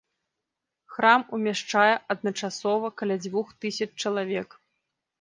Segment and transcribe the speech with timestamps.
[0.93, 4.49] Храм умяшчае адначасова каля дзвюх тысяч чалавек.